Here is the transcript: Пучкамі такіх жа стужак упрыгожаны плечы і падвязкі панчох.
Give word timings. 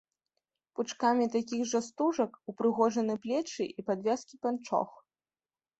Пучкамі 0.77 1.27
такіх 1.35 1.61
жа 1.73 1.81
стужак 1.89 2.31
упрыгожаны 2.53 3.13
плечы 3.27 3.63
і 3.69 3.81
падвязкі 3.93 4.35
панчох. 4.45 4.89